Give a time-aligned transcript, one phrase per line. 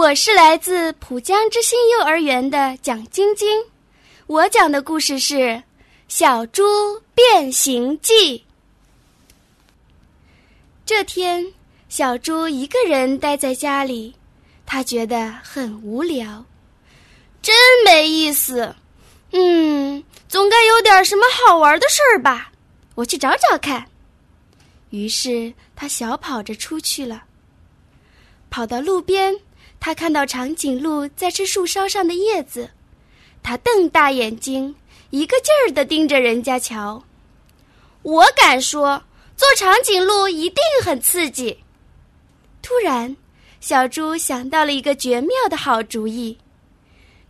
[0.00, 3.46] 我是来自浦江之星幼儿园的蒋晶晶，
[4.28, 5.34] 我讲的故事是
[6.08, 6.62] 《小猪
[7.14, 8.38] 变形记》。
[10.86, 11.52] 这天，
[11.90, 14.14] 小猪一个人待在家里，
[14.64, 16.46] 他觉得很无聊，
[17.42, 17.54] 真
[17.84, 18.74] 没意思。
[19.32, 22.50] 嗯，总该有点什么好玩的事儿吧？
[22.94, 23.86] 我去找找看。
[24.88, 27.24] 于是他小跑着出去了，
[28.48, 29.38] 跑到路边。
[29.80, 32.70] 他看到长颈鹿在吃树梢上的叶子，
[33.42, 34.74] 他瞪大眼睛，
[35.08, 37.02] 一个劲儿地盯着人家瞧。
[38.02, 39.02] 我敢说，
[39.36, 41.58] 做长颈鹿一定很刺激。
[42.60, 43.16] 突然，
[43.60, 46.36] 小猪想到了一个绝妙的好主意，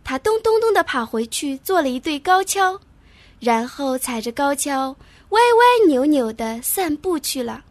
[0.03, 2.77] 他咚咚咚地跑回去做了一对高跷，
[3.39, 4.95] 然后踩着高跷
[5.29, 7.63] 歪歪扭扭地散步去了。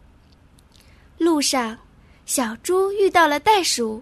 [1.19, 1.77] 路上，
[2.25, 4.01] 小猪遇到了袋鼠。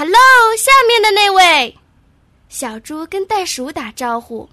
[0.00, 1.76] Hello，下面的那位，
[2.48, 4.48] 小猪跟袋鼠打招呼。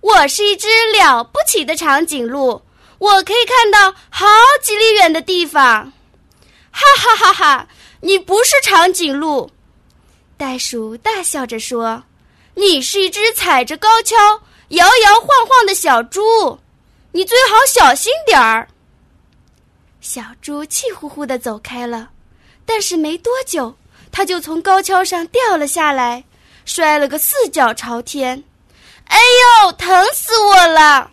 [0.00, 2.60] 我是一只了不起的长颈鹿，
[2.98, 4.26] 我可以看到好
[4.60, 5.92] 几里远的地方。
[6.72, 7.68] 哈哈哈哈！
[8.00, 9.48] 你不是长颈鹿，
[10.36, 12.02] 袋鼠大笑着说
[12.54, 14.16] ：“你是一只踩着高跷
[14.70, 16.58] 摇摇晃晃的小猪，
[17.12, 18.66] 你最好小心点儿。”
[20.02, 22.10] 小猪气呼呼的走开了，
[22.66, 23.72] 但是没多久。
[24.14, 26.22] 他就从高跷上掉了下来，
[26.64, 28.44] 摔了个四脚朝天。
[29.06, 29.18] 哎
[29.64, 31.10] 呦，疼死我了！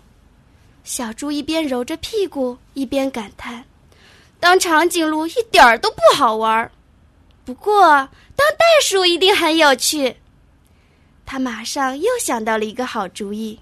[0.83, 3.65] 小猪一边揉着屁股，一边感叹
[4.39, 6.71] ：“当长颈鹿一点儿都不好玩儿。
[7.43, 7.81] 不过，
[8.35, 10.17] 当袋鼠一定很有趣。”
[11.25, 13.59] 他马上又想到了一个好主意。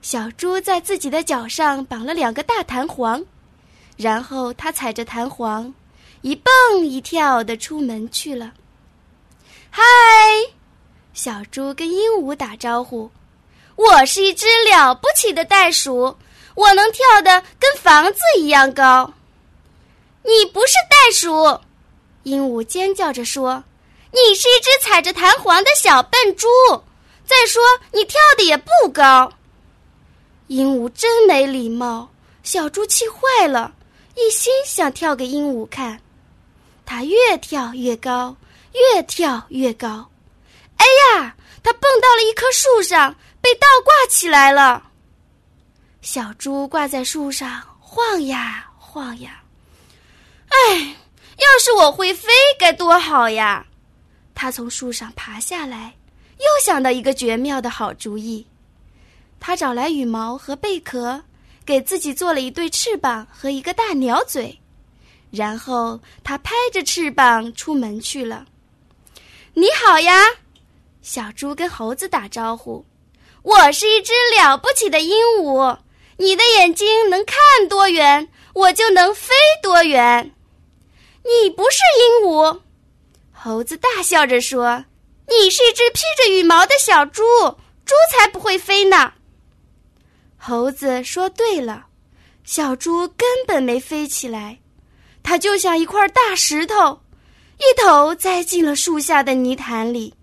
[0.00, 3.24] 小猪在自己的脚上绑了两个大弹簧，
[3.96, 5.74] 然后他踩着弹簧。
[6.22, 8.52] 一蹦一跳的出门去了。
[9.70, 9.82] 嗨，
[11.12, 13.10] 小猪跟鹦鹉打招呼
[13.76, 16.16] ：“我是一只了不起的袋鼠，
[16.54, 19.12] 我能跳得跟房子一样高。”
[20.24, 21.60] 你不是袋鼠，
[22.24, 23.62] 鹦鹉尖叫着说
[24.10, 26.48] ：“你是一只踩着弹簧的小笨猪。
[27.24, 27.62] 再说，
[27.92, 29.32] 你跳的也不高。”
[30.48, 32.08] 鹦鹉真没礼貌，
[32.42, 33.72] 小猪气坏了，
[34.14, 36.00] 一心想跳给鹦鹉看。
[36.86, 38.34] 它越跳越高，
[38.72, 40.08] 越跳越高。
[40.76, 40.86] 哎
[41.18, 44.82] 呀，它蹦到了一棵树上，被倒挂起来了。
[46.00, 49.42] 小猪挂在树上晃呀晃呀。
[50.48, 50.96] 哎，
[51.36, 53.66] 要是我会飞该多好呀！
[54.32, 55.94] 它从树上爬下来，
[56.38, 58.46] 又想到一个绝妙的好主意。
[59.40, 61.20] 它找来羽毛和贝壳，
[61.64, 64.56] 给自己做了一对翅膀和一个大鸟嘴。
[65.36, 68.46] 然后他拍着翅膀出门去了。
[69.52, 70.24] 你好呀，
[71.02, 72.82] 小猪跟猴子打招呼。
[73.42, 75.78] 我是一只了不起的鹦鹉，
[76.16, 77.36] 你的眼睛能看
[77.68, 80.34] 多远，我就能飞多远。
[81.22, 82.60] 你不是鹦鹉，
[83.30, 84.84] 猴子大笑着说
[85.28, 87.22] ：“你是一只披着羽毛的小猪，
[87.84, 89.12] 猪才不会飞呢。”
[90.38, 91.86] 猴子说：“对了，
[92.44, 94.58] 小猪根本没飞起来。”
[95.28, 97.00] 它就像一块大石头，
[97.58, 100.14] 一头栽进了树下的泥潭里。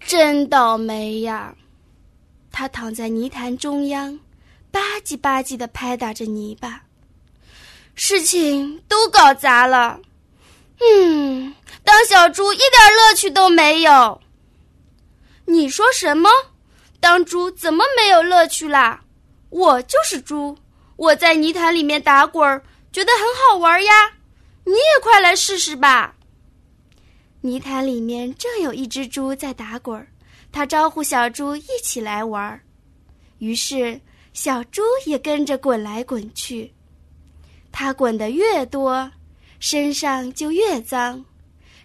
[0.00, 1.54] 真倒霉呀！
[2.50, 4.18] 它躺在泥潭中央，
[4.72, 6.82] 吧唧吧唧的拍打着泥巴，
[7.94, 10.00] 事情都搞砸了。
[10.80, 11.54] 嗯，
[11.84, 14.20] 当小猪一点乐趣都没有。
[15.44, 16.28] 你说什么？
[16.98, 19.00] 当猪怎么没有乐趣啦？
[19.50, 20.58] 我就是猪，
[20.96, 22.60] 我在泥潭里面打滚儿。
[22.94, 23.92] 觉得很好玩呀，
[24.62, 26.14] 你也快来试试吧。
[27.40, 30.06] 泥潭里面正有一只猪在打滚儿，
[30.52, 32.62] 它招呼小猪一起来玩儿。
[33.38, 34.00] 于是
[34.32, 36.72] 小猪也跟着滚来滚去。
[37.72, 39.10] 它滚得越多，
[39.58, 41.22] 身上就越脏，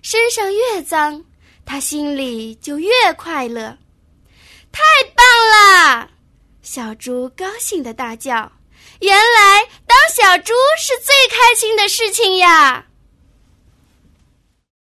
[0.04, 1.26] 身上越脏，
[1.66, 3.76] 它心里就越快乐。
[4.72, 4.84] 太
[5.16, 6.12] 棒了！
[6.62, 8.50] 小猪高兴的大叫。
[9.00, 12.86] 原来当小猪是最开心的事情呀。